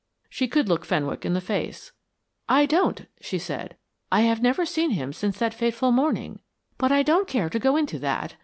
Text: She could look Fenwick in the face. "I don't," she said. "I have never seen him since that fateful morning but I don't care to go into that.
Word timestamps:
She 0.31 0.47
could 0.47 0.67
look 0.67 0.83
Fenwick 0.83 1.25
in 1.25 1.33
the 1.35 1.39
face. 1.39 1.91
"I 2.49 2.65
don't," 2.65 3.05
she 3.21 3.37
said. 3.37 3.77
"I 4.11 4.21
have 4.21 4.41
never 4.41 4.65
seen 4.65 4.89
him 4.89 5.13
since 5.13 5.37
that 5.37 5.53
fateful 5.53 5.91
morning 5.91 6.39
but 6.79 6.91
I 6.91 7.03
don't 7.03 7.27
care 7.27 7.51
to 7.51 7.59
go 7.59 7.75
into 7.77 7.99
that. 7.99 8.35